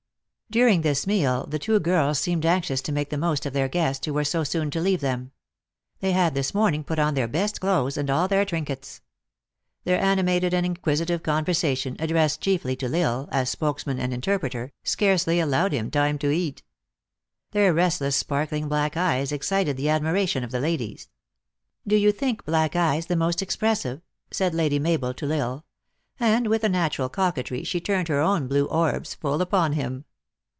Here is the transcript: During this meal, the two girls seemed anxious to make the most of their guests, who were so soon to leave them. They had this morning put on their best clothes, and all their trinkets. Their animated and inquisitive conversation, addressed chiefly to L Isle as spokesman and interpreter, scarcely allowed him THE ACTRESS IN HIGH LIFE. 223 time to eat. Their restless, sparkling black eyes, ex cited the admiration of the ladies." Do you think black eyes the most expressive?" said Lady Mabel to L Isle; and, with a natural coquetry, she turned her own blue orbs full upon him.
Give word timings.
During 0.51 0.81
this 0.81 1.07
meal, 1.07 1.45
the 1.47 1.57
two 1.59 1.79
girls 1.79 2.19
seemed 2.19 2.45
anxious 2.45 2.81
to 2.81 2.91
make 2.91 3.09
the 3.09 3.17
most 3.17 3.45
of 3.45 3.53
their 3.53 3.69
guests, 3.69 4.05
who 4.05 4.13
were 4.13 4.25
so 4.25 4.43
soon 4.43 4.69
to 4.71 4.81
leave 4.81 4.99
them. 4.99 5.31
They 6.01 6.11
had 6.11 6.33
this 6.35 6.53
morning 6.53 6.83
put 6.83 6.99
on 6.99 7.13
their 7.13 7.29
best 7.29 7.61
clothes, 7.61 7.95
and 7.95 8.09
all 8.09 8.27
their 8.27 8.43
trinkets. 8.43 8.99
Their 9.85 9.97
animated 10.01 10.53
and 10.53 10.65
inquisitive 10.65 11.23
conversation, 11.23 11.95
addressed 11.99 12.41
chiefly 12.41 12.75
to 12.75 12.87
L 12.93 12.95
Isle 12.97 13.29
as 13.31 13.49
spokesman 13.49 13.97
and 13.97 14.13
interpreter, 14.13 14.73
scarcely 14.83 15.39
allowed 15.39 15.71
him 15.71 15.89
THE 15.89 15.99
ACTRESS 15.99 16.21
IN 16.25 16.31
HIGH 16.31 16.35
LIFE. 16.45 16.51
223 16.51 16.51
time 16.51 16.51
to 16.51 16.51
eat. 16.57 16.63
Their 17.51 17.73
restless, 17.73 18.15
sparkling 18.17 18.67
black 18.67 18.97
eyes, 18.97 19.31
ex 19.31 19.47
cited 19.47 19.77
the 19.77 19.87
admiration 19.87 20.43
of 20.43 20.51
the 20.51 20.59
ladies." 20.59 21.07
Do 21.87 21.95
you 21.95 22.11
think 22.11 22.43
black 22.43 22.75
eyes 22.75 23.05
the 23.05 23.15
most 23.15 23.41
expressive?" 23.41 24.01
said 24.31 24.53
Lady 24.53 24.79
Mabel 24.79 25.13
to 25.13 25.31
L 25.31 25.31
Isle; 25.39 25.65
and, 26.19 26.47
with 26.47 26.65
a 26.65 26.67
natural 26.67 27.07
coquetry, 27.07 27.63
she 27.63 27.79
turned 27.79 28.09
her 28.09 28.19
own 28.19 28.49
blue 28.49 28.65
orbs 28.65 29.13
full 29.13 29.41
upon 29.41 29.71
him. 29.73 30.03